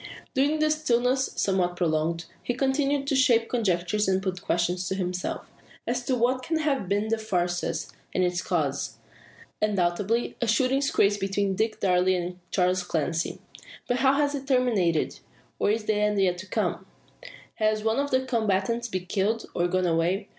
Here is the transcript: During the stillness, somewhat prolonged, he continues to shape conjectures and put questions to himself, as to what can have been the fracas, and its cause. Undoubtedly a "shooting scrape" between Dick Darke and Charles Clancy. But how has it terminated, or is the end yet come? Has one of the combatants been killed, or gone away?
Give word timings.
During 0.33 0.57
the 0.57 0.71
stillness, 0.71 1.29
somewhat 1.35 1.75
prolonged, 1.75 2.25
he 2.41 2.55
continues 2.55 3.07
to 3.07 3.15
shape 3.15 3.47
conjectures 3.51 4.07
and 4.07 4.19
put 4.19 4.41
questions 4.41 4.87
to 4.87 4.95
himself, 4.95 5.45
as 5.85 6.03
to 6.05 6.15
what 6.15 6.41
can 6.41 6.57
have 6.57 6.89
been 6.89 7.09
the 7.09 7.19
fracas, 7.19 7.91
and 8.11 8.23
its 8.23 8.41
cause. 8.41 8.97
Undoubtedly 9.61 10.35
a 10.41 10.47
"shooting 10.47 10.81
scrape" 10.81 11.19
between 11.19 11.53
Dick 11.53 11.81
Darke 11.81 12.07
and 12.07 12.39
Charles 12.49 12.81
Clancy. 12.81 13.41
But 13.87 13.97
how 13.97 14.13
has 14.13 14.33
it 14.33 14.47
terminated, 14.47 15.19
or 15.59 15.69
is 15.69 15.83
the 15.85 15.93
end 15.93 16.19
yet 16.19 16.43
come? 16.49 16.87
Has 17.57 17.83
one 17.83 17.99
of 17.99 18.09
the 18.09 18.25
combatants 18.25 18.87
been 18.87 19.05
killed, 19.05 19.45
or 19.53 19.67
gone 19.67 19.85
away? 19.85 20.29